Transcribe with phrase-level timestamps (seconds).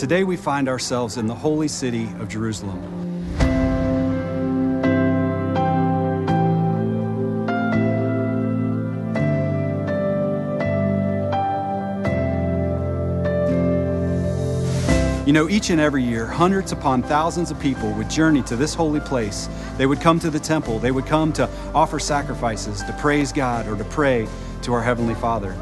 [0.00, 2.80] Today we find ourselves in the holy city of Jerusalem.
[15.26, 18.72] You know, each and every year, hundreds upon thousands of people would journey to this
[18.72, 19.50] holy place.
[19.76, 20.78] They would come to the temple.
[20.78, 24.26] They would come to offer sacrifices, to praise God, or to pray
[24.62, 25.54] to our Heavenly Father.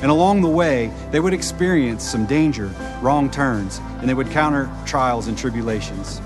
[0.00, 4.70] And along the way, they would experience some danger, wrong turns, and they would counter
[4.86, 6.20] trials and tribulations.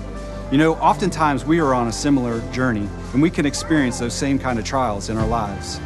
[0.51, 4.39] You know, oftentimes we are on a similar journey, and we can experience those same
[4.39, 5.81] kind of trials in our lives.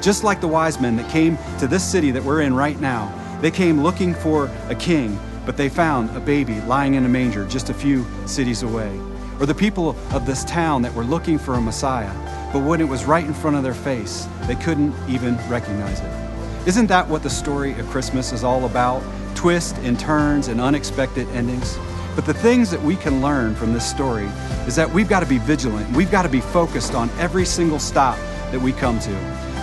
[0.00, 3.12] Just like the wise men that came to this city that we're in right now,
[3.40, 7.46] they came looking for a king but they found a baby lying in a manger
[7.46, 9.00] just a few cities away.
[9.38, 12.12] Or the people of this town that were looking for a Messiah,
[12.52, 16.25] but when it was right in front of their face, they couldn't even recognize it.
[16.66, 19.00] Isn't that what the story of Christmas is all about?
[19.36, 21.78] Twists and turns and unexpected endings.
[22.16, 24.24] But the things that we can learn from this story
[24.66, 25.96] is that we've got to be vigilant.
[25.96, 28.16] We've got to be focused on every single stop
[28.50, 29.12] that we come to.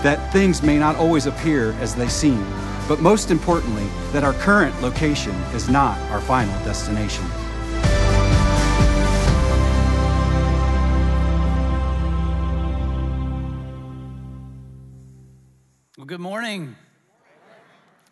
[0.01, 2.41] That things may not always appear as they seem,
[2.87, 7.25] but most importantly, that our current location is not our final destination.
[15.97, 16.77] Well, good morning.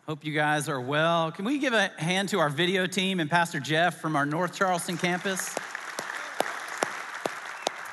[0.04, 1.30] Hope you guys are well.
[1.30, 4.52] Can we give a hand to our video team and Pastor Jeff from our North
[4.52, 5.54] Charleston campus?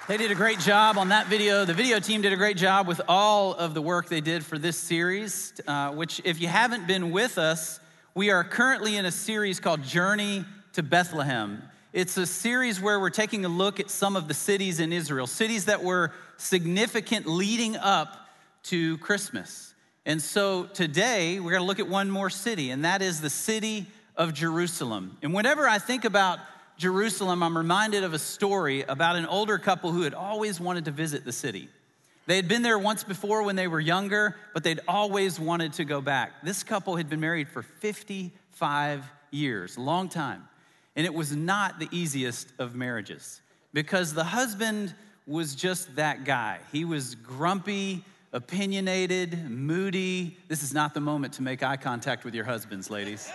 [0.08, 1.66] They did a great job on that video.
[1.66, 4.58] The video team did a great job with all of the work they did for
[4.58, 7.80] this series, uh, which, if you haven't been with us,
[8.16, 11.62] we are currently in a series called Journey to Bethlehem.
[11.94, 15.28] It's a series where we're taking a look at some of the cities in Israel,
[15.28, 18.30] cities that were significant leading up
[18.64, 19.69] to Christmas.
[20.09, 23.30] And so today we're going to look at one more city, and that is the
[23.30, 25.15] city of Jerusalem.
[25.21, 26.39] And whenever I think about
[26.80, 30.92] Jerusalem, I'm reminded of a story about an older couple who had always wanted to
[30.92, 31.70] visit the city.
[32.25, 35.86] They had been there once before when they were younger, but they'd always wanted to
[35.86, 36.43] go back.
[36.43, 40.47] This couple had been married for 55 years, a long time.
[40.95, 43.41] And it was not the easiest of marriages
[43.73, 44.95] because the husband
[45.27, 46.58] was just that guy.
[46.71, 50.38] He was grumpy, opinionated, moody.
[50.48, 53.30] This is not the moment to make eye contact with your husbands, ladies.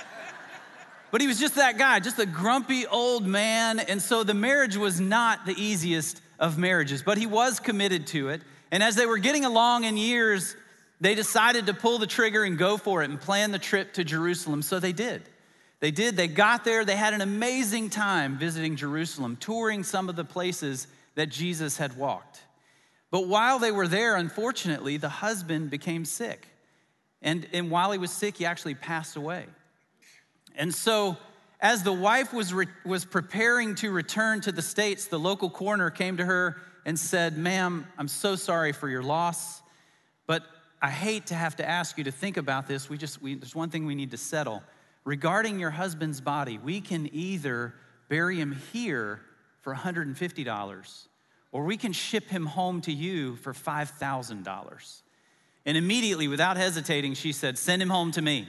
[1.10, 3.78] But he was just that guy, just a grumpy old man.
[3.78, 8.31] And so the marriage was not the easiest of marriages, but he was committed to
[8.31, 8.43] it.
[8.71, 10.56] And as they were getting along in years,
[11.00, 14.04] they decided to pull the trigger and go for it and plan the trip to
[14.04, 14.62] Jerusalem.
[14.62, 15.22] So they did.
[15.81, 16.16] They did.
[16.16, 16.84] They got there.
[16.84, 21.97] They had an amazing time visiting Jerusalem, touring some of the places that Jesus had
[21.97, 22.41] walked.
[23.14, 26.48] But while they were there, unfortunately, the husband became sick.
[27.22, 29.47] And, and while he was sick, he actually passed away.
[30.56, 31.16] And so,
[31.60, 35.91] as the wife was, re- was preparing to return to the States, the local coroner
[35.91, 39.62] came to her and said, Ma'am, I'm so sorry for your loss,
[40.26, 40.42] but
[40.82, 42.91] I hate to have to ask you to think about this.
[42.91, 44.60] We just, we, there's one thing we need to settle.
[45.04, 47.74] Regarding your husband's body, we can either
[48.08, 49.20] bury him here
[49.60, 51.06] for $150
[51.54, 55.03] or we can ship him home to you for $5,000.
[55.65, 58.48] And immediately, without hesitating, she said, Send him home to me.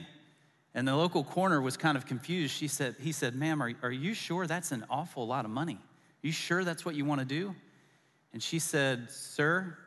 [0.74, 2.52] And the local coroner was kind of confused.
[2.52, 5.74] She said, he said, ma'am, are, are you sure that's an awful lot of money?
[5.76, 7.54] Are you sure that's what you want to do?
[8.34, 9.78] And she said, Sir,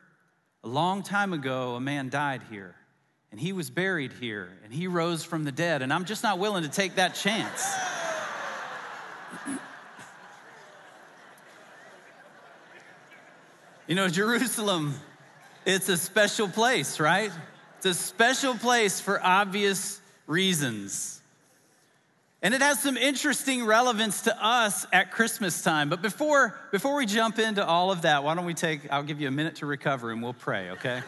[0.64, 2.74] a long time ago, a man died here,
[3.30, 6.38] and he was buried here, and he rose from the dead, and I'm just not
[6.38, 7.70] willing to take that chance.
[13.90, 14.94] You know, Jerusalem,
[15.66, 17.32] it's a special place, right?
[17.78, 21.20] It's a special place for obvious reasons.
[22.40, 25.88] And it has some interesting relevance to us at Christmas time.
[25.88, 29.20] But before, before we jump into all of that, why don't we take, I'll give
[29.20, 31.02] you a minute to recover and we'll pray, okay?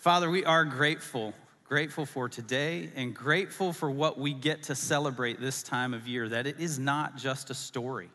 [0.00, 1.32] Father, we are grateful,
[1.68, 6.28] grateful for today and grateful for what we get to celebrate this time of year,
[6.28, 8.10] that it is not just a story,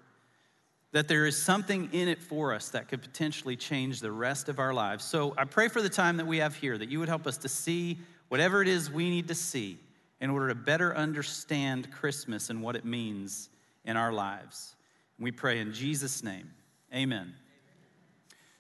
[0.94, 4.60] that there is something in it for us that could potentially change the rest of
[4.60, 5.04] our lives.
[5.04, 7.36] So I pray for the time that we have here, that you would help us
[7.38, 7.98] to see
[8.30, 9.80] whatever it is we need to see
[10.22, 13.50] in order to better understand Christmas and what it means
[13.86, 14.76] in our lives.
[15.20, 16.52] We pray in Jesus' name.
[16.94, 17.34] Amen.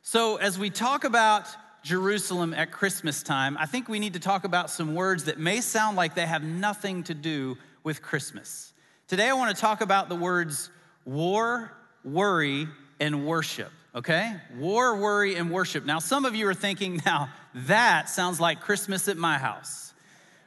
[0.01, 1.47] So, as we talk about
[1.83, 5.62] Jerusalem at Christmas time, I think we need to talk about some words that may
[5.62, 8.74] sound like they have nothing to do with Christmas.
[9.07, 10.71] Today, I want to talk about the words
[11.06, 11.71] war,
[12.03, 12.67] worry,
[13.00, 14.35] and worship okay?
[14.57, 15.85] War, worry, and worship.
[15.85, 19.94] Now, some of you are thinking, now, that sounds like Christmas at my house.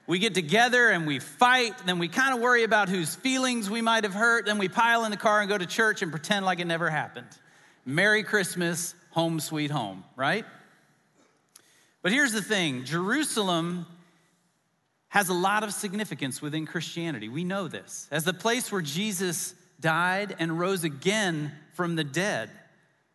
[0.07, 3.83] we get together and we fight, then we kind of worry about whose feelings we
[3.83, 6.45] might have hurt, then we pile in the car and go to church and pretend
[6.45, 7.27] like it never happened.
[7.85, 10.45] Merry Christmas, home sweet home, right?
[12.03, 13.87] But here's the thing Jerusalem
[15.09, 17.29] has a lot of significance within Christianity.
[17.29, 18.07] We know this.
[18.11, 22.51] As the place where Jesus died and rose again from the dead,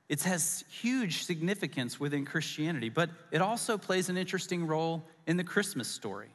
[0.09, 5.43] it has huge significance within Christianity, but it also plays an interesting role in the
[5.43, 6.29] Christmas story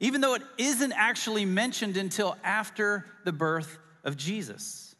[0.00, 4.94] even though it isn't actually mentioned until after the birth of Jesus.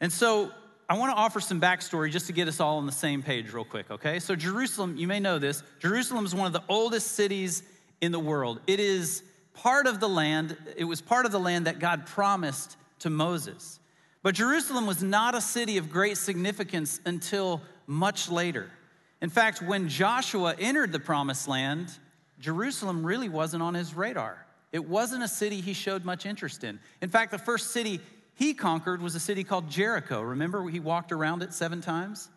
[0.00, 0.50] And so
[0.88, 3.52] I want to offer some backstory just to get us all on the same page,
[3.52, 4.18] real quick, okay?
[4.18, 7.62] So, Jerusalem, you may know this, Jerusalem is one of the oldest cities
[8.00, 8.60] in the world.
[8.66, 9.22] It is
[9.54, 13.77] part of the land, it was part of the land that God promised to Moses.
[14.22, 18.70] But Jerusalem was not a city of great significance until much later.
[19.20, 21.90] In fact, when Joshua entered the promised land,
[22.40, 24.46] Jerusalem really wasn't on his radar.
[24.70, 26.78] It wasn't a city he showed much interest in.
[27.00, 28.00] In fact, the first city
[28.34, 30.20] he conquered was a city called Jericho.
[30.20, 32.28] Remember, he walked around it seven times?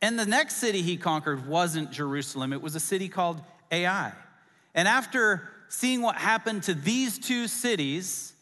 [0.00, 3.42] And the next city he conquered wasn't Jerusalem, it was a city called
[3.72, 4.12] Ai.
[4.74, 8.32] And after seeing what happened to these two cities,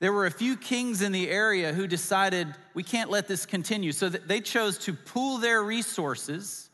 [0.00, 3.92] there were a few kings in the area who decided we can't let this continue.
[3.92, 6.70] So they chose to pool their resources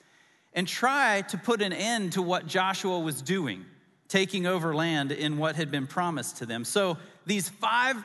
[0.53, 3.65] and try to put an end to what Joshua was doing
[4.09, 6.65] taking over land in what had been promised to them.
[6.65, 7.97] So these five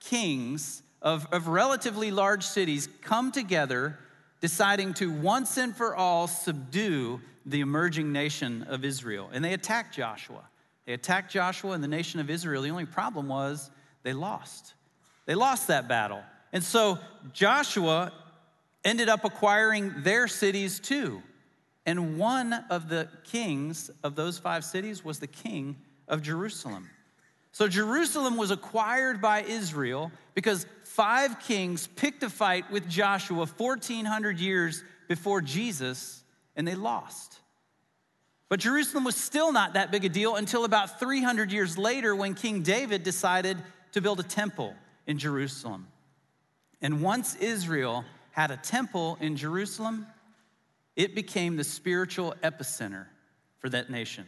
[0.00, 3.98] kings of, of relatively large cities come together,
[4.40, 9.30] deciding to once and for all subdue the emerging nation of Israel.
[9.32, 10.42] And they attack Joshua.
[10.86, 12.62] They attacked Joshua and the nation of Israel.
[12.62, 13.70] The only problem was
[14.02, 14.74] they lost.
[15.26, 16.22] They lost that battle.
[16.52, 16.98] And so
[17.32, 18.12] Joshua
[18.84, 21.22] ended up acquiring their cities too.
[21.86, 25.76] And one of the kings of those five cities was the king
[26.08, 26.88] of Jerusalem.
[27.52, 34.38] So Jerusalem was acquired by Israel because five kings picked a fight with Joshua 1400
[34.38, 36.22] years before Jesus,
[36.56, 37.38] and they lost.
[38.48, 42.34] But Jerusalem was still not that big a deal until about 300 years later when
[42.34, 43.58] King David decided
[43.92, 44.74] to build a temple
[45.06, 45.86] in Jerusalem.
[46.80, 50.06] And once Israel had a temple in Jerusalem,
[50.96, 53.06] it became the spiritual epicenter
[53.58, 54.26] for that nation.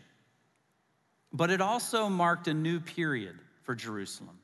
[1.33, 4.39] But it also marked a new period for Jerusalem,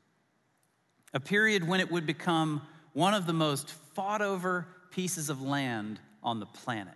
[1.15, 2.63] a period when it would become
[2.93, 6.95] one of the most fought over pieces of land on the planet.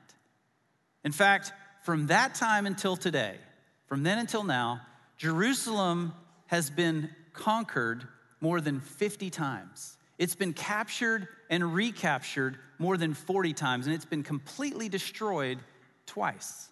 [1.05, 1.53] In fact,
[1.85, 3.37] from that time until today,
[3.87, 4.81] from then until now,
[5.17, 6.13] Jerusalem
[6.47, 8.09] has been conquered
[8.45, 9.97] more than 50 times.
[10.19, 15.61] It's been captured and recaptured more than 40 times, and it's been completely destroyed
[16.05, 16.69] twice.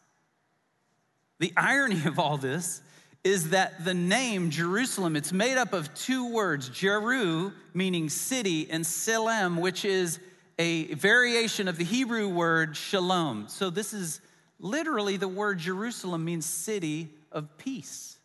[1.39, 2.83] The irony of all this
[3.25, 8.85] is that the name Jerusalem, it's made up of two words, Jeru, meaning city, and
[8.85, 10.21] Selem, which is
[10.59, 13.47] a variation of the Hebrew word shalom.
[13.49, 14.21] So this is
[14.61, 18.19] literally the word Jerusalem means city of peace.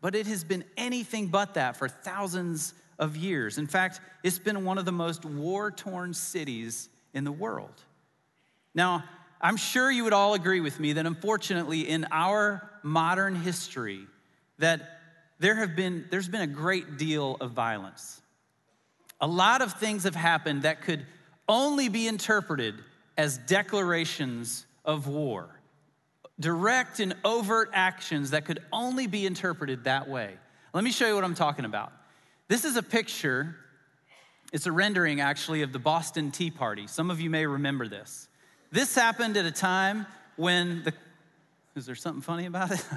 [0.00, 3.58] But it has been anything but that for thousands of years.
[3.58, 7.82] In fact, it's been one of the most war torn cities in the world.
[8.74, 9.04] Now,
[9.40, 14.06] I'm sure you would all agree with me that unfortunately in our modern history
[14.58, 15.00] that
[15.38, 18.20] there have been there's been a great deal of violence.
[19.20, 21.06] A lot of things have happened that could
[21.48, 22.74] only be interpreted
[23.16, 25.48] as declarations of war.
[26.40, 30.34] Direct and overt actions that could only be interpreted that way.
[30.72, 31.92] Let me show you what I'm talking about.
[32.48, 33.56] This is a picture,
[34.52, 36.86] it's a rendering actually of the Boston Tea Party.
[36.86, 38.28] Some of you may remember this.
[38.70, 40.94] This happened at a time when the.
[41.74, 42.84] Is there something funny about it?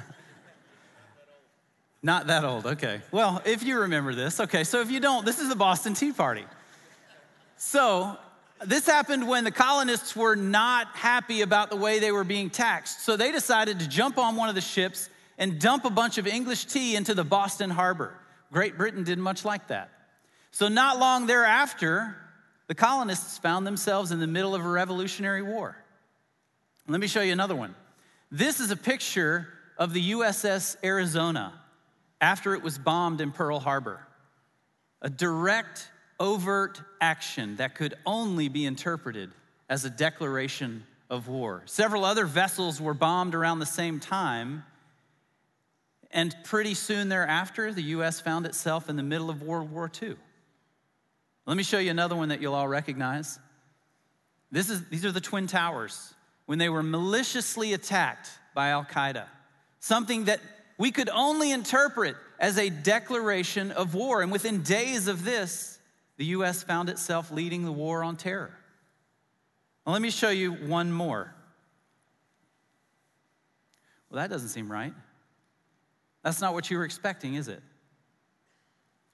[2.02, 3.00] Not that old, okay.
[3.12, 6.12] Well, if you remember this, okay, so if you don't, this is the Boston Tea
[6.12, 6.44] Party.
[7.56, 8.16] So,
[8.66, 13.04] this happened when the colonists were not happy about the way they were being taxed.
[13.04, 16.26] So, they decided to jump on one of the ships and dump a bunch of
[16.26, 18.14] English tea into the Boston harbor.
[18.52, 19.90] Great Britain did much like that.
[20.50, 22.16] So, not long thereafter,
[22.66, 25.76] the colonists found themselves in the middle of a revolutionary war.
[26.88, 27.74] Let me show you another one.
[28.30, 31.52] This is a picture of the USS Arizona
[32.20, 34.00] after it was bombed in Pearl Harbor.
[35.00, 35.90] A direct,
[36.22, 39.32] overt action that could only be interpreted
[39.68, 41.62] as a declaration of war.
[41.66, 44.64] Several other vessels were bombed around the same time,
[46.12, 50.14] and pretty soon thereafter, the US found itself in the middle of World War II.
[51.44, 53.40] Let me show you another one that you'll all recognize.
[54.52, 56.14] This is, these are the Twin Towers
[56.46, 59.24] when they were maliciously attacked by Al Qaeda.
[59.80, 60.40] Something that
[60.78, 64.22] we could only interpret as a declaration of war.
[64.22, 65.71] And within days of this,
[66.16, 66.62] the U.S.
[66.62, 68.56] found itself leading the war on terror.
[69.84, 71.34] Well, let me show you one more.
[74.10, 74.92] Well, that doesn't seem right.
[76.22, 77.62] That's not what you were expecting, is it?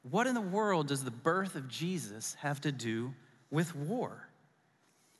[0.02, 3.14] What in the world does the birth of Jesus have to do
[3.50, 4.28] with war?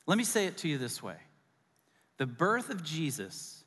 [0.05, 1.17] Let me say it to you this way
[2.17, 3.63] The birth of Jesus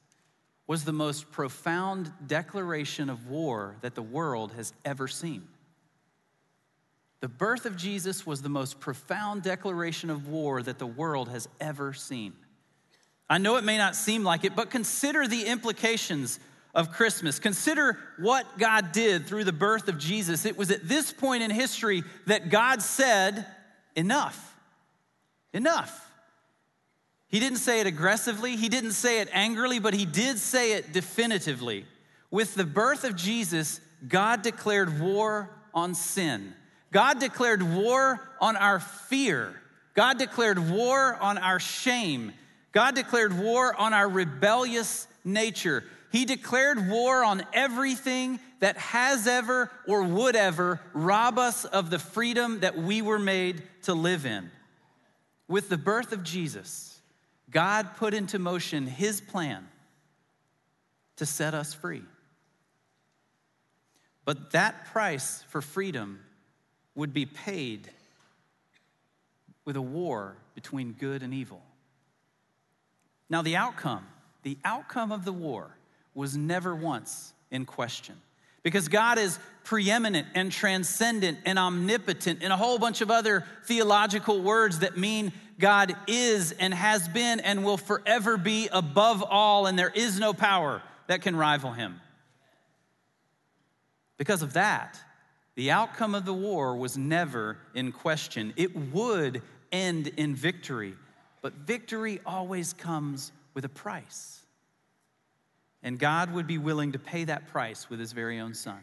[0.67, 5.47] was the most profound declaration of war that the world has ever seen.
[7.23, 11.49] The birth of Jesus was the most profound declaration of war that the world has
[11.61, 12.33] ever seen.
[13.31, 16.41] I know it may not seem like it, but consider the implications
[16.75, 17.39] of Christmas.
[17.39, 20.45] Consider what God did through the birth of Jesus.
[20.45, 23.47] It was at this point in history that God said,
[23.95, 24.57] Enough.
[25.53, 26.11] Enough.
[27.29, 30.93] He didn't say it aggressively, he didn't say it angrily, but he did say it
[30.93, 31.87] definitively.
[32.33, 36.55] With the birth of Jesus, God declared war on sin.
[36.93, 39.61] God declared war on our fear.
[39.95, 42.33] God declared war on our shame.
[42.71, 45.85] God declared war on our rebellious nature.
[46.13, 51.99] He declared war on everything that has ever or would ever rob us of the
[51.99, 54.51] freedom that we were made to live in.
[55.49, 57.01] With the birth of Jesus,
[57.51, 59.67] God put into motion his plan
[61.17, 62.03] to set us free.
[64.25, 66.21] But that price for freedom
[66.95, 67.89] would be paid
[69.65, 71.63] with a war between good and evil.
[73.31, 74.07] Now, the outcome,
[74.43, 75.77] the outcome of the war
[76.15, 78.17] was never once in question.
[78.63, 84.41] Because God is preeminent and transcendent and omnipotent and a whole bunch of other theological
[84.41, 89.79] words that mean God is and has been and will forever be above all, and
[89.79, 92.01] there is no power that can rival him.
[94.17, 95.01] Because of that,
[95.55, 98.55] the outcome of the war was never in question.
[98.57, 100.95] It would end in victory,
[101.43, 104.41] but victory always comes with a price.
[105.83, 108.81] And God would be willing to pay that price with his very own son.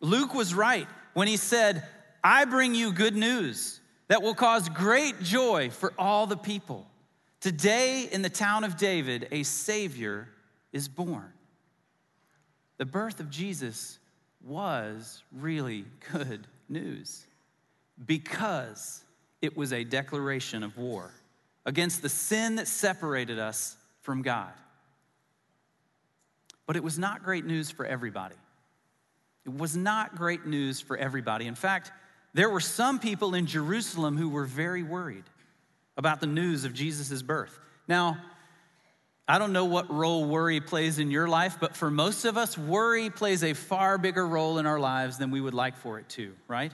[0.00, 1.84] Luke was right when he said,
[2.24, 6.86] I bring you good news that will cause great joy for all the people.
[7.40, 10.28] Today, in the town of David, a Savior
[10.72, 11.32] is born.
[12.76, 13.98] The birth of Jesus
[14.44, 17.26] was really good news
[18.06, 19.02] because
[19.42, 21.12] it was a declaration of war
[21.66, 24.52] against the sin that separated us from God.
[26.66, 28.36] But it was not great news for everybody.
[29.44, 31.46] It was not great news for everybody.
[31.46, 31.90] In fact,
[32.32, 35.24] there were some people in Jerusalem who were very worried
[35.96, 37.58] about the news of Jesus' birth.
[37.88, 38.18] Now,
[39.30, 42.58] I don't know what role worry plays in your life, but for most of us,
[42.58, 46.08] worry plays a far bigger role in our lives than we would like for it
[46.08, 46.72] to, right?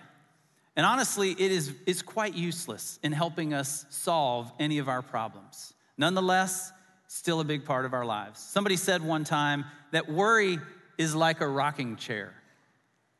[0.74, 5.74] And honestly, it is it's quite useless in helping us solve any of our problems.
[5.98, 6.72] Nonetheless,
[7.08, 8.40] still a big part of our lives.
[8.40, 10.58] Somebody said one time that worry
[10.96, 12.32] is like a rocking chair.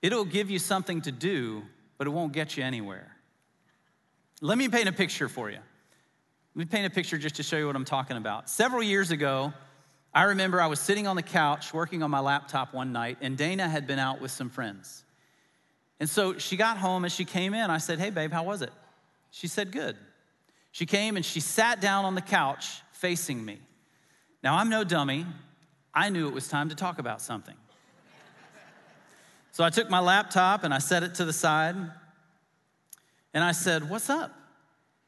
[0.00, 1.62] It'll give you something to do,
[1.99, 3.14] but it won't get you anywhere.
[4.40, 5.59] Let me paint a picture for you.
[6.56, 8.48] Let me paint a picture just to show you what I'm talking about.
[8.48, 9.52] Several years ago,
[10.14, 13.36] I remember I was sitting on the couch working on my laptop one night, and
[13.36, 15.04] Dana had been out with some friends.
[16.00, 17.68] And so she got home and she came in.
[17.68, 18.70] I said, Hey, babe, how was it?
[19.30, 19.98] She said, Good.
[20.72, 23.58] She came and she sat down on the couch facing me.
[24.42, 25.26] Now, I'm no dummy.
[25.92, 27.56] I knew it was time to talk about something.
[29.52, 31.76] So I took my laptop and I set it to the side.
[33.34, 34.34] And I said, What's up?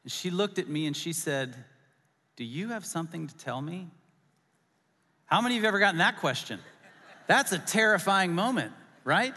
[0.03, 1.55] And she looked at me and she said,
[2.35, 3.87] Do you have something to tell me?
[5.25, 6.59] How many of you have ever gotten that question?
[7.27, 8.71] That's a terrifying moment,
[9.03, 9.35] right?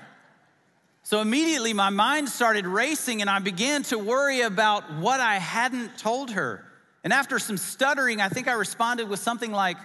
[1.02, 5.98] So immediately my mind started racing and I began to worry about what I hadn't
[5.98, 6.64] told her.
[7.04, 9.76] And after some stuttering, I think I responded with something like,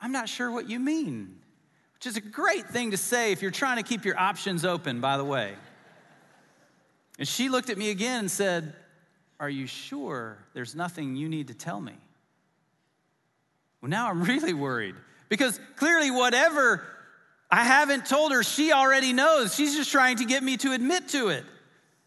[0.00, 1.40] I'm not sure what you mean,
[1.94, 5.00] which is a great thing to say if you're trying to keep your options open,
[5.00, 5.54] by the way.
[7.18, 8.74] And she looked at me again and said,
[9.42, 11.94] Are you sure there's nothing you need to tell me?
[13.80, 14.94] Well, now I'm really worried
[15.28, 16.84] because clearly, whatever
[17.50, 19.52] I haven't told her, she already knows.
[19.52, 21.44] She's just trying to get me to admit to it.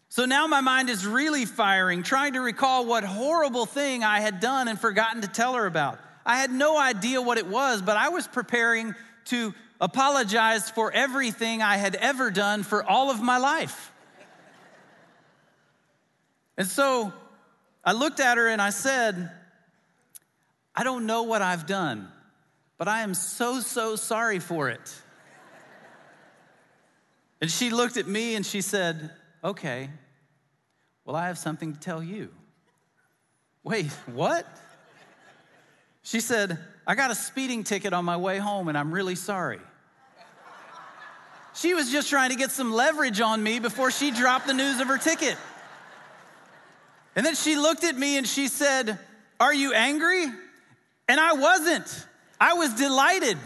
[0.08, 4.40] So now my mind is really firing, trying to recall what horrible thing I had
[4.40, 5.98] done and forgotten to tell her about.
[6.24, 8.94] I had no idea what it was, but I was preparing
[9.26, 13.92] to apologize for everything I had ever done for all of my life.
[16.56, 17.12] And so
[17.86, 19.30] I looked at her and I said,
[20.74, 22.08] I don't know what I've done,
[22.78, 24.94] but I am so, so sorry for it.
[27.40, 29.10] And she looked at me and she said,
[29.44, 29.88] Okay,
[31.04, 32.30] well, I have something to tell you.
[33.62, 34.44] Wait, what?
[36.02, 39.60] She said, I got a speeding ticket on my way home and I'm really sorry.
[41.54, 44.80] She was just trying to get some leverage on me before she dropped the news
[44.80, 45.36] of her ticket.
[47.16, 48.98] And then she looked at me and she said,
[49.40, 50.26] Are you angry?
[51.08, 52.06] And I wasn't.
[52.38, 53.38] I was delighted.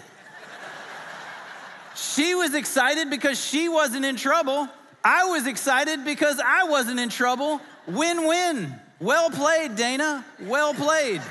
[1.95, 4.69] She was excited because she wasn't in trouble.
[5.05, 7.61] I was excited because I wasn't in trouble.
[7.87, 8.75] Win win.
[8.99, 10.25] Well played, Dana.
[10.41, 11.23] Well played.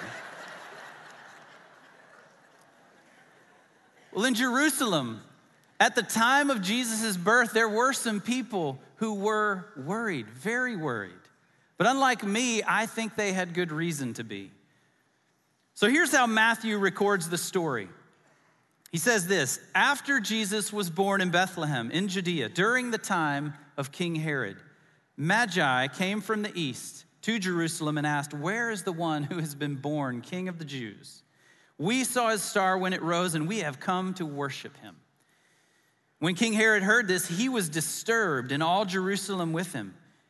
[4.14, 5.22] Well, in Jerusalem,
[5.80, 11.19] at the time of Jesus' birth, there were some people who were worried, very worried.
[11.80, 14.52] But unlike me, I think they had good reason to be.
[15.76, 17.88] So here's how Matthew records the story.
[18.92, 23.94] He says this After Jesus was born in Bethlehem in Judea, during the time of
[23.94, 24.58] King Herod,
[25.16, 29.56] Magi came from the east to Jerusalem and asked, Where is the one who has
[29.56, 31.24] been born King of the Jews?
[31.78, 34.98] We saw his star when it rose, and we have come to worship him.
[36.20, 39.96] When King Herod heard this, he was disturbed, and all Jerusalem with him.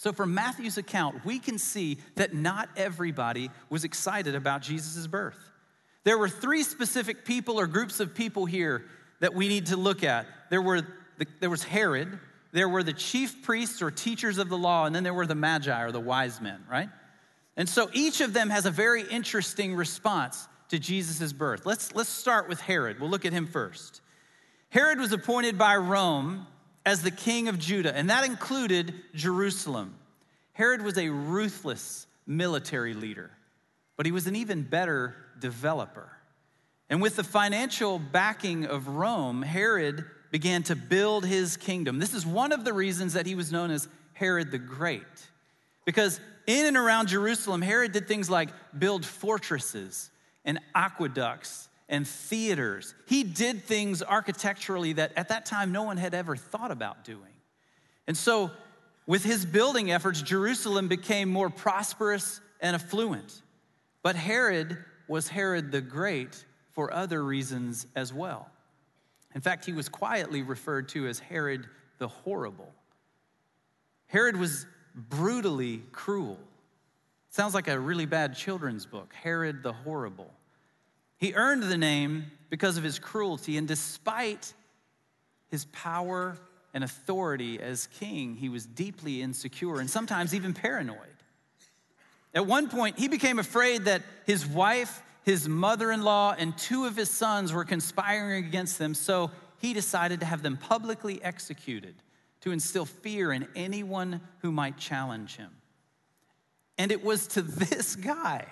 [0.00, 5.36] So, from Matthew's account, we can see that not everybody was excited about Jesus' birth.
[6.04, 8.86] There were three specific people or groups of people here
[9.20, 10.26] that we need to look at.
[10.48, 10.80] There, were
[11.18, 12.18] the, there was Herod,
[12.50, 15.34] there were the chief priests or teachers of the law, and then there were the
[15.34, 16.88] magi or the wise men, right?
[17.58, 21.66] And so each of them has a very interesting response to Jesus' birth.
[21.66, 23.00] Let's, let's start with Herod.
[23.00, 24.00] We'll look at him first.
[24.70, 26.46] Herod was appointed by Rome
[26.86, 29.96] as the king of Judah, and that included Jerusalem.
[30.60, 33.30] Herod was a ruthless military leader,
[33.96, 36.12] but he was an even better developer.
[36.90, 41.98] And with the financial backing of Rome, Herod began to build his kingdom.
[41.98, 45.00] This is one of the reasons that he was known as Herod the Great.
[45.86, 50.10] Because in and around Jerusalem, Herod did things like build fortresses
[50.44, 52.94] and aqueducts and theaters.
[53.06, 57.32] He did things architecturally that at that time no one had ever thought about doing.
[58.06, 58.50] And so,
[59.10, 63.42] with his building efforts, Jerusalem became more prosperous and affluent.
[64.04, 68.48] But Herod was Herod the Great for other reasons as well.
[69.34, 71.66] In fact, he was quietly referred to as Herod
[71.98, 72.72] the Horrible.
[74.06, 76.38] Herod was brutally cruel.
[77.30, 80.32] Sounds like a really bad children's book, Herod the Horrible.
[81.18, 84.54] He earned the name because of his cruelty, and despite
[85.48, 86.38] his power
[86.72, 90.96] and authority as king, he was deeply insecure and sometimes even paranoid.
[92.34, 96.84] At one point, he became afraid that his wife, his mother in law, and two
[96.84, 101.94] of his sons were conspiring against them, so he decided to have them publicly executed
[102.42, 105.50] to instill fear in anyone who might challenge him.
[106.78, 108.46] And it was to this guy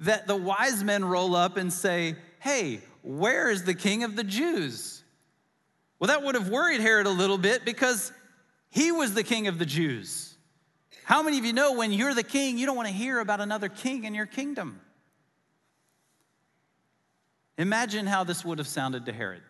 [0.00, 4.24] that the wise men roll up and say, Hey, where is the king of the
[4.24, 5.03] Jews?
[6.04, 8.12] Well, that would have worried Herod a little bit because
[8.68, 10.36] he was the king of the Jews.
[11.02, 13.40] How many of you know when you're the king, you don't want to hear about
[13.40, 14.82] another king in your kingdom?
[17.56, 19.40] Imagine how this would have sounded to Herod.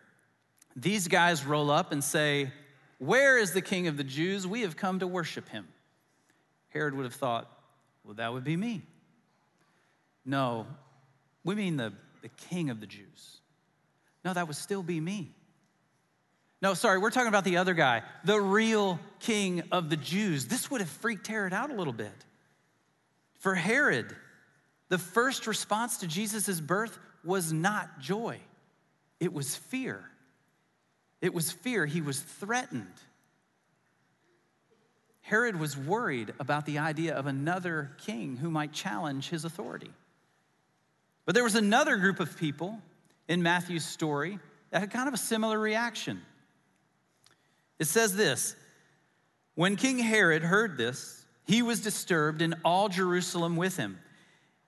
[0.77, 2.53] These guys roll up and say,
[2.99, 4.47] Where is the king of the Jews?
[4.47, 5.67] We have come to worship him.
[6.69, 7.51] Herod would have thought,
[8.05, 8.81] Well, that would be me.
[10.23, 10.67] No,
[11.43, 11.91] we mean the,
[12.21, 13.41] the king of the Jews.
[14.23, 15.34] No, that would still be me.
[16.65, 20.47] No, sorry, we're talking about the other guy, the real king of the Jews.
[20.47, 22.25] This would have freaked Herod out a little bit.
[23.37, 24.15] For Herod,
[24.89, 28.39] the first response to Jesus' birth was not joy,
[29.19, 30.09] it was fear.
[31.21, 31.85] It was fear.
[31.85, 32.95] He was threatened.
[35.21, 39.91] Herod was worried about the idea of another king who might challenge his authority.
[41.27, 42.79] But there was another group of people
[43.27, 44.39] in Matthew's story
[44.71, 46.23] that had kind of a similar reaction.
[47.79, 48.55] It says this
[49.55, 53.99] When King Herod heard this, he was disturbed, and all Jerusalem with him.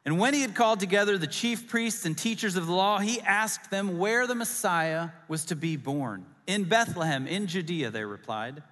[0.06, 3.20] And when he had called together the chief priests and teachers of the law, he
[3.20, 6.26] asked them where the Messiah was to be born.
[6.46, 8.64] In Bethlehem, in Judea, they replied.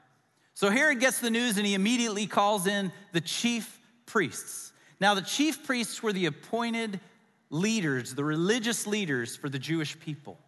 [0.53, 4.71] So Herod gets the news and he immediately calls in the chief priests.
[5.01, 7.01] Now, the chief priests were the appointed
[7.49, 10.39] leaders, the religious leaders for the Jewish people.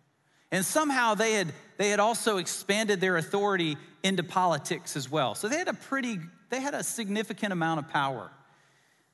[0.52, 5.36] And somehow they had, they had also expanded their authority into politics as well.
[5.36, 8.32] So they had a pretty, they had a significant amount of power.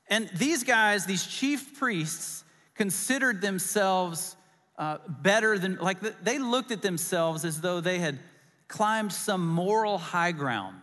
[0.08, 2.44] And these guys, these chief priests,
[2.74, 4.36] considered themselves
[4.78, 8.18] uh, better than, like, they looked at themselves as though they had
[8.68, 10.80] climbed some moral high ground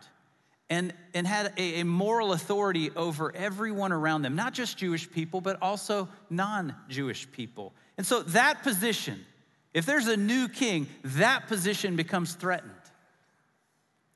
[0.70, 5.42] and, and had a, a moral authority over everyone around them, not just Jewish people,
[5.42, 7.74] but also non Jewish people.
[7.98, 9.26] And so that position,
[9.74, 12.72] if there's a new king, that position becomes threatened.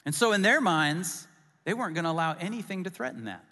[0.05, 1.27] And so in their minds,
[1.63, 3.43] they weren't going to allow anything to threaten that.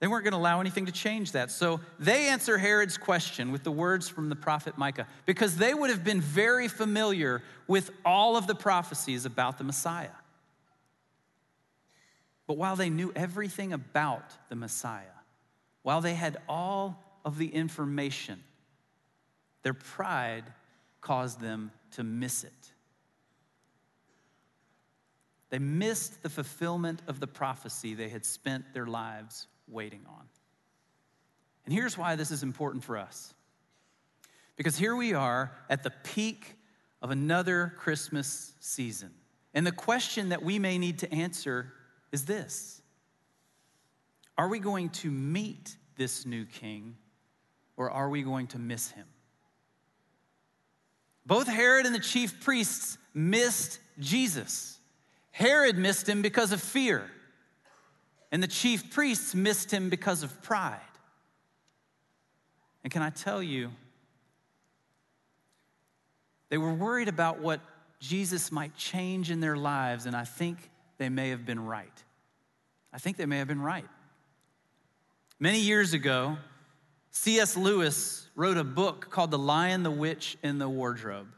[0.00, 1.52] They weren't going to allow anything to change that.
[1.52, 5.90] So they answer Herod's question with the words from the prophet Micah because they would
[5.90, 10.08] have been very familiar with all of the prophecies about the Messiah.
[12.48, 15.04] But while they knew everything about the Messiah,
[15.82, 18.42] while they had all of the information,
[19.62, 20.44] their pride
[21.02, 22.72] caused them to miss it.
[25.50, 30.26] They missed the fulfillment of the prophecy they had spent their lives waiting on.
[31.66, 33.34] And here's why this is important for us.
[34.56, 36.56] Because here we are at the peak
[37.02, 39.10] of another Christmas season.
[39.52, 41.72] And the question that we may need to answer
[42.12, 42.80] is this
[44.38, 46.96] Are we going to meet this new king
[47.76, 49.06] or are we going to miss him?
[51.24, 54.78] Both Herod and the chief priests missed Jesus.
[55.30, 57.10] Herod missed him because of fear,
[58.30, 60.80] and the chief priests missed him because of pride.
[62.84, 63.70] And can I tell you,
[66.48, 67.60] they were worried about what
[67.98, 70.58] Jesus might change in their lives, and I think
[70.98, 72.02] they may have been right.
[72.92, 73.88] I think they may have been right.
[75.38, 76.36] Many years ago,
[77.12, 77.56] C.S.
[77.56, 81.28] Lewis wrote a book called The Lion, the Witch, and the Wardrobe.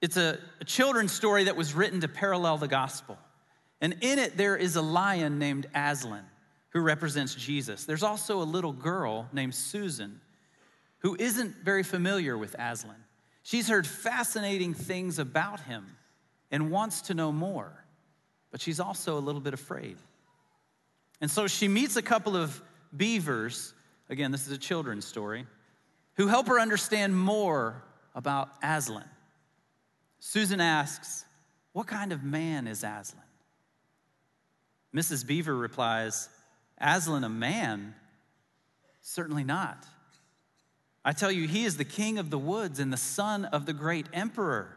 [0.00, 3.18] It's a, a, children's story that was written to parallel the gospel.
[3.80, 6.24] And in it, there is a lion named Aslan
[6.70, 7.84] who represents Jesus.
[7.84, 10.20] There's also a little girl named Susan
[10.98, 12.96] who isn't very familiar with Aslan.
[13.42, 15.86] She's heard fascinating things about him
[16.50, 17.80] and wants to know more
[18.50, 19.96] but she's also a little bit afraid.
[21.20, 22.60] And so she meets a couple of
[22.96, 23.74] beavers.
[24.10, 25.46] Again, this is a children's story,
[26.14, 27.82] who help her understand more
[28.14, 29.08] about Aslan.
[30.18, 31.24] Susan asks,
[31.72, 33.22] What kind of man is Aslan?
[34.94, 35.24] Mrs.
[35.24, 36.28] Beaver replies,
[36.78, 37.94] Aslan a man?
[39.00, 39.86] Certainly not.
[41.04, 43.72] I tell you, he is the king of the woods and the son of the
[43.72, 44.76] great emperor.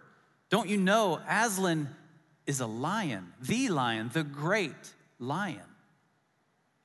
[0.50, 1.89] Don't you know Aslan
[2.46, 5.60] is a lion, the lion, the great lion.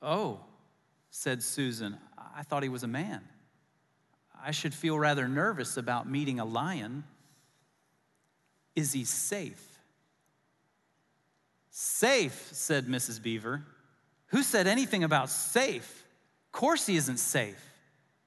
[0.00, 0.40] Oh,
[1.10, 1.98] said Susan,
[2.38, 3.20] I thought he was a man.
[4.40, 7.02] I should feel rather nervous about meeting a lion.
[8.76, 9.80] Is he safe?
[11.70, 13.20] Safe, said Mrs.
[13.20, 13.64] Beaver.
[14.28, 16.04] Who said anything about safe?
[16.46, 17.60] Of course he isn't safe,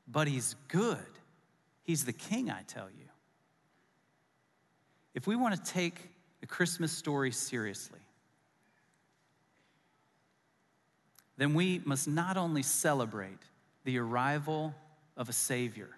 [0.09, 0.97] but he's good.
[1.83, 3.07] He's the king, I tell you.
[5.15, 6.09] If we want to take
[6.41, 7.99] the Christmas story seriously,
[11.37, 13.39] then we must not only celebrate
[13.83, 14.73] the arrival
[15.17, 15.89] of a Savior,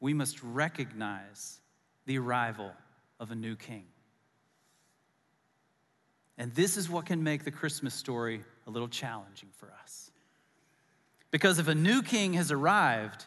[0.00, 1.60] we must recognize
[2.06, 2.72] the arrival
[3.18, 3.84] of a new King.
[6.38, 10.10] And this is what can make the Christmas story a little challenging for us.
[11.30, 13.24] Because if a new king has arrived,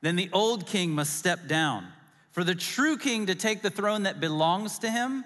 [0.00, 1.86] then the old king must step down.
[2.30, 5.24] For the true king to take the throne that belongs to him,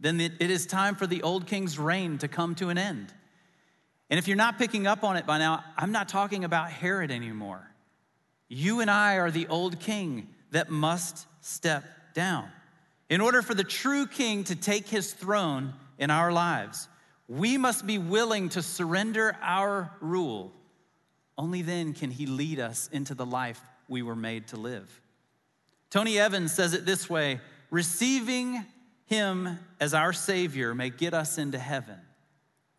[0.00, 3.12] then it is time for the old king's reign to come to an end.
[4.10, 7.10] And if you're not picking up on it by now, I'm not talking about Herod
[7.10, 7.70] anymore.
[8.48, 12.48] You and I are the old king that must step down.
[13.10, 16.88] In order for the true king to take his throne in our lives,
[17.28, 20.52] we must be willing to surrender our rule.
[21.36, 25.00] Only then can he lead us into the life we were made to live.
[25.90, 27.40] Tony Evans says it this way
[27.70, 28.64] receiving
[29.06, 31.98] him as our Savior may get us into heaven,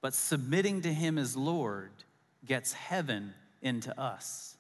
[0.02, 1.92] but submitting to him as Lord
[2.46, 4.56] gets heaven into us.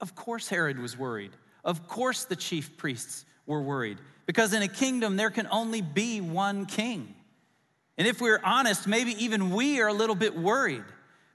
[0.00, 1.32] Of course, Herod was worried.
[1.64, 6.20] Of course, the chief priests were worried because in a kingdom there can only be
[6.20, 7.14] one king.
[7.96, 10.84] And if we're honest, maybe even we are a little bit worried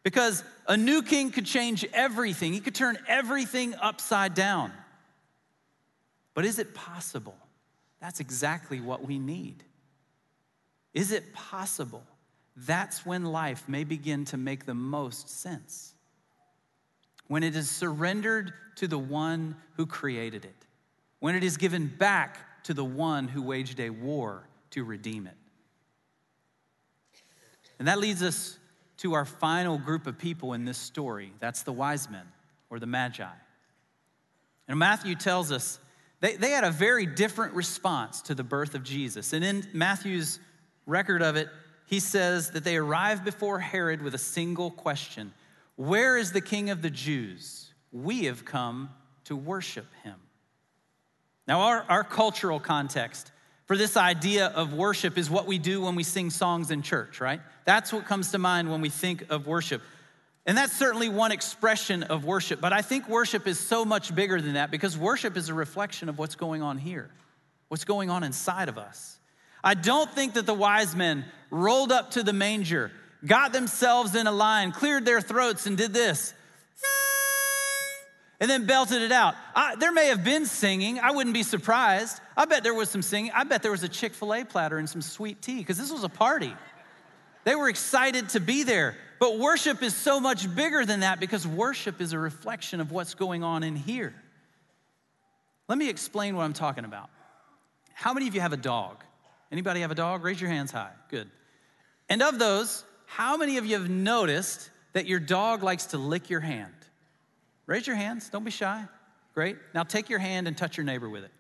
[0.03, 4.71] because a new king could change everything, he could turn everything upside down.
[6.33, 7.35] But is it possible?
[7.99, 9.63] That's exactly what we need.
[10.93, 12.03] Is it possible?
[12.55, 15.93] That's when life may begin to make the most sense.
[17.27, 20.55] when it is surrendered to the one who created it,
[21.19, 25.37] when it is given back to the one who waged a war to redeem it.
[27.79, 28.57] And that leads us
[28.97, 31.33] to our final group of people in this story.
[31.39, 32.25] That's the wise men
[32.69, 33.25] or the magi.
[34.67, 35.79] And Matthew tells us
[36.19, 39.33] they, they had a very different response to the birth of Jesus.
[39.33, 40.39] And in Matthew's
[40.85, 41.49] record of it,
[41.93, 45.31] he says that they arrived before Herod with a single question
[45.75, 47.71] Where is the king of the Jews?
[47.91, 48.89] We have come
[49.25, 50.15] to worship him.
[51.47, 53.31] Now, our, our cultural context
[53.65, 57.21] for this idea of worship is what we do when we sing songs in church,
[57.21, 57.41] right?
[57.63, 59.83] That's what comes to mind when we think of worship.
[60.47, 64.41] And that's certainly one expression of worship, but I think worship is so much bigger
[64.41, 67.11] than that because worship is a reflection of what's going on here,
[67.67, 69.19] what's going on inside of us.
[69.63, 72.91] I don't think that the wise men rolled up to the manger,
[73.25, 76.33] got themselves in a line, cleared their throats, and did this
[78.43, 79.35] and then belted it out.
[79.55, 80.99] I, there may have been singing.
[80.99, 82.19] I wouldn't be surprised.
[82.35, 83.31] I bet there was some singing.
[83.33, 85.89] I bet there was a Chick fil A platter and some sweet tea because this
[85.89, 86.53] was a party.
[87.45, 88.97] They were excited to be there.
[89.17, 93.13] But worship is so much bigger than that because worship is a reflection of what's
[93.13, 94.13] going on in here.
[95.69, 97.09] Let me explain what I'm talking about.
[97.93, 98.97] How many of you have a dog?
[99.53, 100.23] Anybody have a dog?
[100.23, 100.89] Raise your hands high.
[101.09, 101.29] Good.
[102.09, 106.31] And of those, how many of you have noticed that your dog likes to lick
[106.31, 106.73] your hand?
[107.67, 108.29] Raise your hands.
[108.29, 108.83] Don't be shy.
[109.35, 109.57] Great.
[109.75, 111.31] Now take your hand and touch your neighbor with it.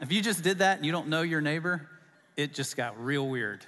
[0.00, 1.86] if you just did that and you don't know your neighbor,
[2.34, 3.62] it just got real weird.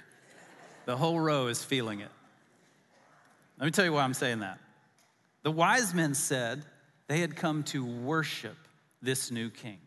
[0.85, 2.09] The whole row is feeling it.
[3.59, 4.57] Let me tell you why I'm saying that.
[5.43, 6.65] The wise men said
[7.07, 8.57] they had come to worship
[9.03, 9.77] this new king.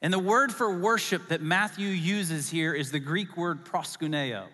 [0.00, 4.44] And the word for worship that Matthew uses here is the Greek word proskuneo.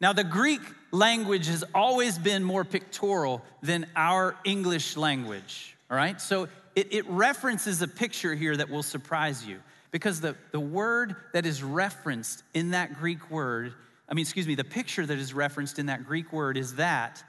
[0.00, 6.18] Now, the Greek language has always been more pictorial than our English language, all right?
[6.18, 11.16] So it, it, references a picture here that will surprise you because the, the word
[11.34, 13.74] that is referenced in that Greek word,
[14.08, 17.22] I mean, excuse me, the picture that is referenced in that Greek word is that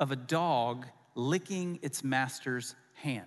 [0.00, 3.26] of a dog licking its master's hand.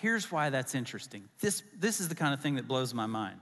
[0.00, 1.24] Here's why that's interesting.
[1.40, 3.38] This, this is the kind of thing that blows my mind.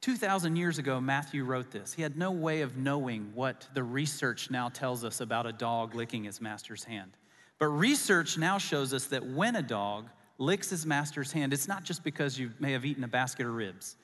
[0.00, 1.92] 2,000 years ago, Matthew wrote this.
[1.92, 5.94] He had no way of knowing what the research now tells us about a dog
[5.94, 7.16] licking his master's hand.
[7.58, 11.82] But research now shows us that when a dog licks his master's hand, it's not
[11.82, 13.96] just because you may have eaten a basket of ribs.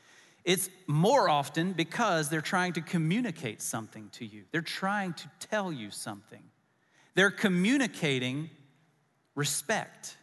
[0.44, 4.44] It's more often because they're trying to communicate something to you.
[4.50, 6.42] They're trying to tell you something.
[7.14, 8.48] They're communicating
[9.35, 10.16] respect,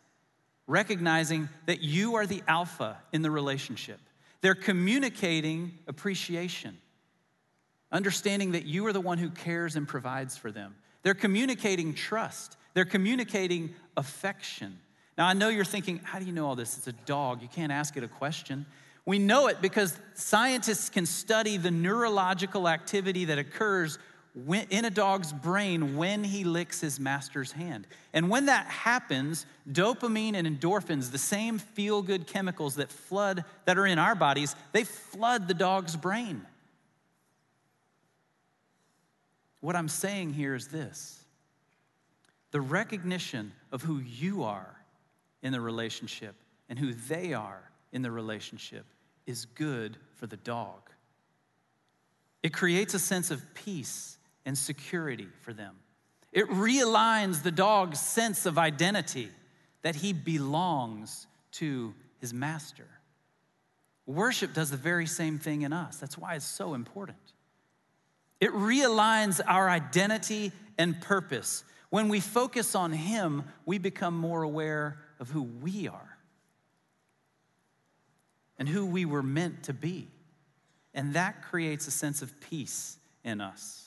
[0.67, 3.99] recognizing that you are the alpha in the relationship.
[4.41, 6.77] They're communicating appreciation,
[7.91, 10.75] understanding that you are the one who cares and provides for them.
[11.03, 14.79] They're communicating trust, they're communicating affection.
[15.17, 16.77] Now, I know you're thinking, how do you know all this?
[16.77, 17.41] It's a dog.
[17.41, 18.67] You can't ask it a question.
[19.03, 23.97] We know it because scientists can study the neurological activity that occurs
[24.69, 27.87] in a dog's brain when he licks his master's hand.
[28.13, 33.77] And when that happens, dopamine and endorphins, the same feel good chemicals that flood, that
[33.77, 36.45] are in our bodies, they flood the dog's brain.
[39.61, 41.23] What I'm saying here is this
[42.51, 44.77] the recognition of who you are
[45.41, 46.35] in the relationship
[46.69, 48.85] and who they are in the relationship
[49.25, 50.89] is good for the dog.
[52.43, 54.16] It creates a sense of peace
[54.47, 55.75] and security for them.
[56.31, 59.29] It realigns the dog's sense of identity
[59.81, 62.87] that he belongs to his master.
[64.05, 65.97] Worship does the very same thing in us.
[65.97, 67.17] That's why it's so important.
[68.39, 71.65] It realigns our identity and purpose.
[71.89, 76.17] When we focus on Him, we become more aware of who we are
[78.57, 80.07] and who we were meant to be.
[80.93, 83.86] And that creates a sense of peace in us.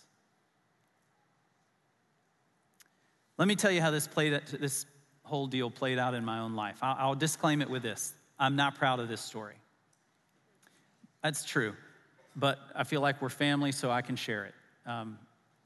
[3.40, 4.85] Let me tell you how this played this
[5.22, 6.76] whole deal played out in my own life.
[6.83, 8.12] I'll, I'll disclaim it with this.
[8.38, 9.55] I'm not proud of this story.
[11.22, 11.72] That's true,
[12.37, 14.55] but I feel like we're family, so I can share it.
[14.85, 15.18] Um,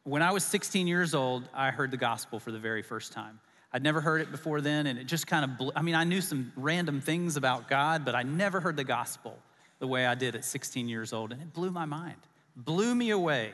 [0.05, 3.41] when I was 16 years old, I heard the gospel for the very first time.
[3.73, 6.05] I'd never heard it before then, and it just kind of, blew, I mean, I
[6.05, 9.37] knew some random things about God, but I never heard the gospel
[9.81, 12.21] the way I did at 16 years old, and it blew my mind,
[12.55, 13.51] blew me away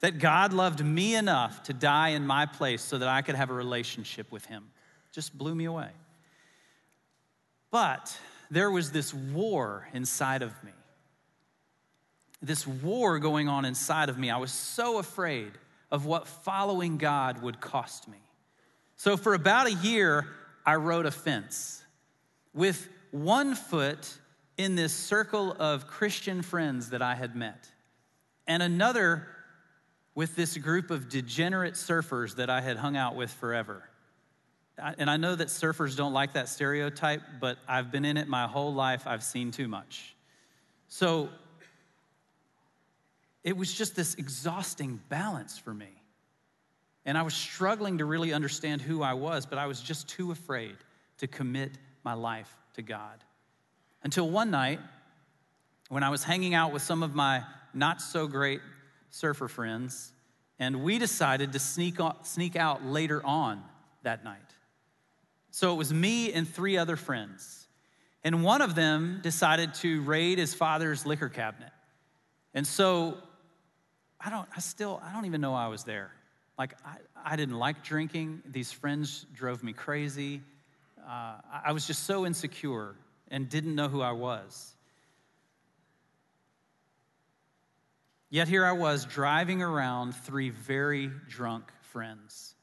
[0.00, 3.50] that God loved me enough to die in my place so that I could have
[3.50, 4.70] a relationship with Him.
[5.12, 5.90] Just blew me away.
[7.70, 8.18] But
[8.50, 10.72] there was this war inside of me.
[12.42, 14.30] This war going on inside of me.
[14.30, 15.52] I was so afraid
[15.90, 18.18] of what following God would cost me.
[18.96, 20.26] So, for about a year,
[20.64, 21.82] I rode a fence
[22.54, 24.18] with one foot
[24.56, 27.68] in this circle of Christian friends that I had met,
[28.46, 29.26] and another
[30.16, 33.88] with this group of degenerate surfers that I had hung out with forever.
[34.98, 38.46] And I know that surfers don't like that stereotype, but I've been in it my
[38.46, 39.06] whole life.
[39.06, 40.16] I've seen too much.
[40.88, 41.28] So
[43.44, 46.02] it was just this exhausting balance for me.
[47.04, 50.32] And I was struggling to really understand who I was, but I was just too
[50.32, 50.76] afraid
[51.18, 51.72] to commit
[52.04, 53.22] my life to God.
[54.02, 54.80] Until one night,
[55.88, 57.42] when I was hanging out with some of my
[57.74, 58.60] not so great
[59.10, 60.12] surfer friends,
[60.58, 63.62] and we decided to sneak, sneak out later on
[64.02, 64.40] that night.
[65.50, 67.66] So it was me and three other friends.
[68.24, 71.70] And one of them decided to raid his father's liquor cabinet.
[72.54, 73.18] And so
[74.20, 76.10] I don't, I still, I don't even know I was there.
[76.58, 78.42] Like, I, I didn't like drinking.
[78.46, 80.42] These friends drove me crazy.
[81.06, 82.94] Uh, I was just so insecure
[83.30, 84.75] and didn't know who I was.
[88.28, 92.54] Yet here I was driving around three very drunk friends.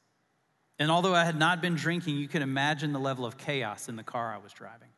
[0.78, 3.96] And although I had not been drinking, you can imagine the level of chaos in
[3.96, 4.88] the car I was driving.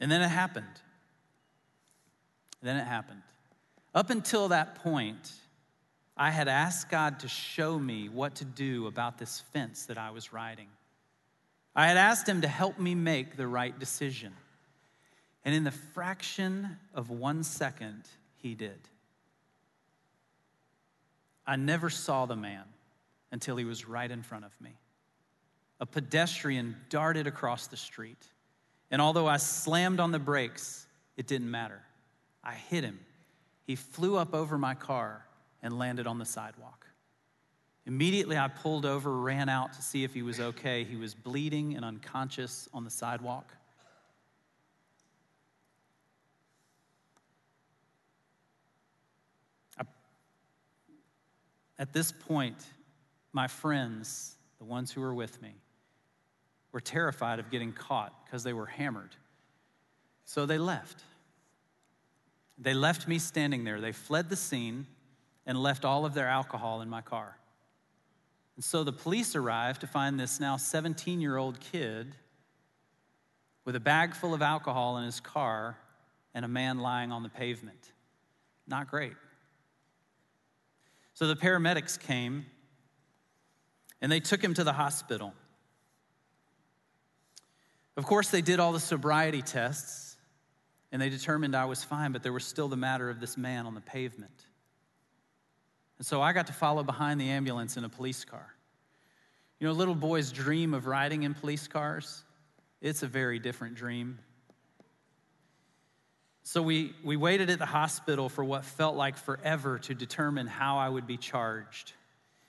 [0.00, 0.66] And then it happened.
[2.62, 3.22] Then it happened.
[3.94, 5.32] Up until that point,
[6.16, 10.10] I had asked God to show me what to do about this fence that I
[10.10, 10.68] was riding.
[11.74, 14.32] I had asked Him to help me make the right decision.
[15.44, 18.02] And in the fraction of one second,
[18.36, 18.78] He did.
[21.46, 22.64] I never saw the man
[23.30, 24.70] until he was right in front of me.
[25.80, 28.24] A pedestrian darted across the street,
[28.90, 31.80] and although I slammed on the brakes, it didn't matter.
[32.42, 32.98] I hit him.
[33.66, 35.26] He flew up over my car
[35.62, 36.86] and landed on the sidewalk.
[37.86, 40.84] Immediately, I pulled over, ran out to see if he was okay.
[40.84, 43.54] He was bleeding and unconscious on the sidewalk.
[51.78, 52.56] At this point,
[53.32, 55.54] my friends, the ones who were with me,
[56.72, 59.14] were terrified of getting caught because they were hammered.
[60.24, 61.02] So they left.
[62.58, 63.80] They left me standing there.
[63.80, 64.86] They fled the scene
[65.46, 67.36] and left all of their alcohol in my car.
[68.56, 72.14] And so the police arrived to find this now 17 year old kid
[73.64, 75.76] with a bag full of alcohol in his car
[76.34, 77.92] and a man lying on the pavement.
[78.66, 79.14] Not great.
[81.16, 82.44] So the paramedics came
[84.02, 85.32] and they took him to the hospital.
[87.96, 90.18] Of course, they did all the sobriety tests
[90.92, 93.64] and they determined I was fine, but there was still the matter of this man
[93.64, 94.44] on the pavement.
[95.96, 98.54] And so I got to follow behind the ambulance in a police car.
[99.58, 102.24] You know, little boys dream of riding in police cars.
[102.82, 104.18] It's a very different dream.
[106.46, 110.78] So we, we waited at the hospital for what felt like forever to determine how
[110.78, 111.92] I would be charged.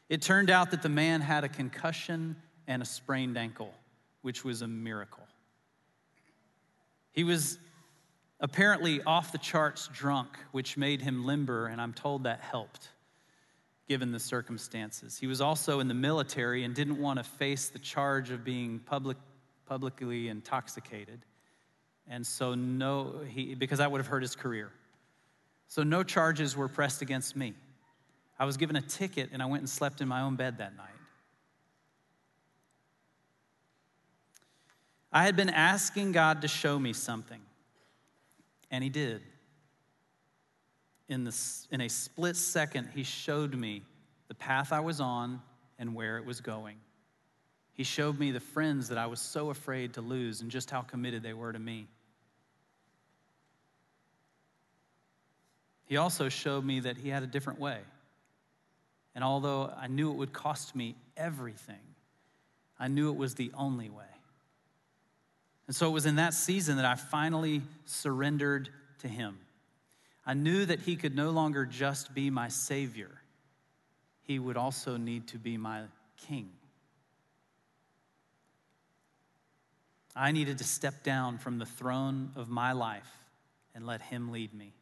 [0.08, 2.36] It turned out that the man had a concussion
[2.68, 3.74] and a sprained ankle,
[4.22, 5.28] which was a miracle.
[7.12, 7.58] He was
[8.40, 12.90] apparently off the charts drunk, which made him limber, and I'm told that helped
[13.88, 15.18] given the circumstances.
[15.18, 18.78] He was also in the military and didn't want to face the charge of being
[18.78, 19.18] public,
[19.66, 21.26] publicly intoxicated.
[22.10, 24.72] And so, no, he, because that would have hurt his career.
[25.68, 27.54] So, no charges were pressed against me.
[28.40, 30.78] I was given a ticket and I went and slept in my own bed that
[30.78, 30.88] night.
[35.12, 37.42] I had been asking God to show me something,
[38.72, 39.22] and He did.
[41.10, 41.36] In, the,
[41.72, 43.84] in a split second, He showed me
[44.28, 45.42] the path I was on
[45.80, 46.78] and where it was going.
[47.74, 50.82] He showed me the friends that I was so afraid to lose and just how
[50.82, 51.88] committed they were to me.
[55.88, 57.80] He also showed me that He had a different way.
[59.16, 61.80] And although I knew it would cost me everything,
[62.78, 64.04] I knew it was the only way.
[65.66, 68.70] And so it was in that season that I finally surrendered
[69.00, 69.40] to Him.
[70.26, 73.12] I knew that He could no longer just be my Savior,
[74.24, 75.84] He would also need to be my
[76.18, 76.50] King.
[80.16, 83.10] I needed to step down from the throne of my life
[83.76, 84.74] and let Him lead me.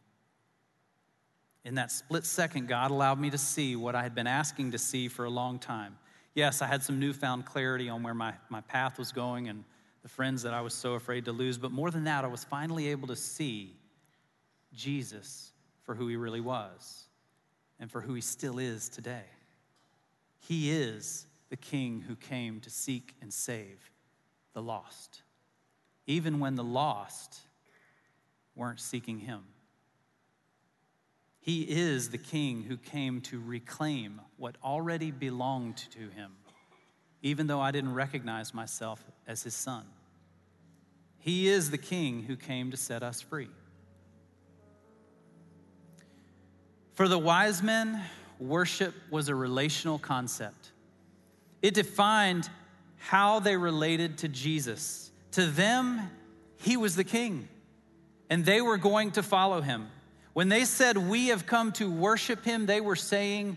[1.65, 4.77] In that split second, God allowed me to see what I had been asking to
[4.77, 5.97] see for a long time.
[6.35, 9.63] Yes, I had some newfound clarity on where my, my path was going and
[10.03, 11.57] the friends that I was so afraid to lose.
[11.57, 13.75] But more than that, I was finally able to see
[14.73, 15.51] Jesus
[15.81, 17.05] for who he really was
[17.79, 19.25] and for who he still is today.
[20.47, 23.91] He is the King who came to seek and save
[24.53, 25.23] the lost,
[26.05, 27.39] even when the lost
[28.55, 29.41] weren't seeking Him.
[31.45, 36.31] He is the King who came to reclaim what already belonged to Him,
[37.21, 39.85] even though I didn't recognize myself as His Son.
[41.19, 43.49] He is the King who came to set us free.
[46.95, 48.01] For the wise men,
[48.39, 50.71] worship was a relational concept.
[51.61, 52.49] It defined
[52.97, 55.11] how they related to Jesus.
[55.33, 56.09] To them,
[56.57, 57.47] he was the king,
[58.31, 59.89] and they were going to follow him.
[60.35, 63.55] When they said, We have come to worship him, they were saying,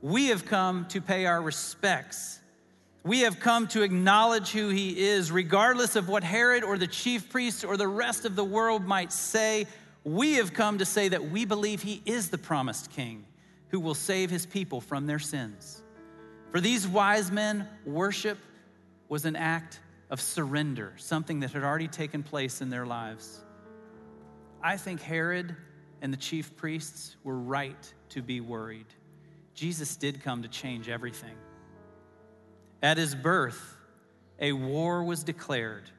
[0.00, 2.38] We have come to pay our respects.
[3.02, 7.28] We have come to acknowledge who he is, regardless of what Herod or the chief
[7.28, 9.66] priests or the rest of the world might say.
[10.04, 13.24] We have come to say that we believe he is the promised king
[13.70, 15.82] who will save his people from their sins.
[16.52, 18.38] For these wise men, worship
[19.08, 19.80] was an act
[20.10, 23.40] of surrender, something that had already taken place in their lives.
[24.62, 25.56] I think Herod
[26.02, 28.86] and the chief priests were right to be worried.
[29.54, 31.34] Jesus did come to change everything.
[32.82, 33.76] At his birth,
[34.38, 35.90] a war was declared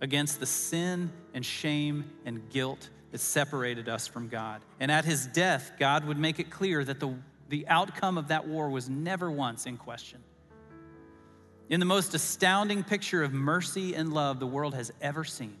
[0.00, 4.62] against the sin and shame and guilt that separated us from God.
[4.80, 7.14] And at his death, God would make it clear that the,
[7.48, 10.20] the outcome of that war was never once in question.
[11.68, 15.56] In the most astounding picture of mercy and love the world has ever seen,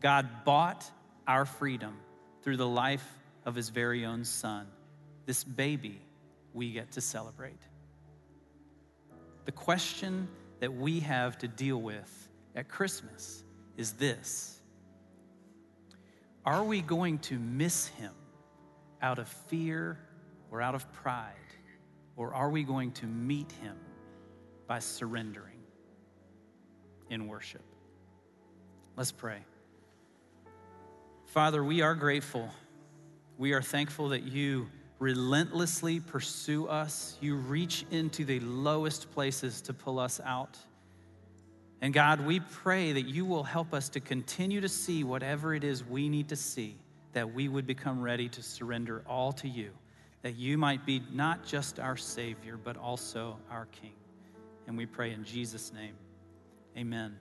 [0.00, 0.90] God bought
[1.26, 1.96] our freedom
[2.46, 3.04] through the life
[3.44, 4.68] of his very own son,
[5.24, 6.00] this baby
[6.54, 7.58] we get to celebrate.
[9.46, 10.28] The question
[10.60, 13.42] that we have to deal with at Christmas
[13.76, 14.60] is this
[16.44, 18.12] are we going to miss him
[19.02, 19.98] out of fear
[20.52, 21.32] or out of pride?
[22.14, 23.76] Or are we going to meet him
[24.68, 25.58] by surrendering
[27.10, 27.64] in worship?
[28.94, 29.40] Let's pray.
[31.36, 32.48] Father, we are grateful.
[33.36, 37.18] We are thankful that you relentlessly pursue us.
[37.20, 40.56] You reach into the lowest places to pull us out.
[41.82, 45.62] And God, we pray that you will help us to continue to see whatever it
[45.62, 46.78] is we need to see,
[47.12, 49.72] that we would become ready to surrender all to you,
[50.22, 53.92] that you might be not just our Savior, but also our King.
[54.66, 55.96] And we pray in Jesus' name,
[56.78, 57.18] amen.